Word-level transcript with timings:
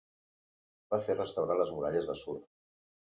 Va 0.93 0.99
fer 1.07 1.15
restaurar 1.19 1.57
les 1.59 1.73
muralles 1.75 2.09
d'Assur. 2.13 2.35